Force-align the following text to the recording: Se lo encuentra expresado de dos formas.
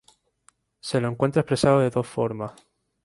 Se 0.79 0.99
lo 0.99 1.09
encuentra 1.09 1.41
expresado 1.41 1.79
de 1.81 1.91
dos 1.91 2.07
formas. 2.07 2.53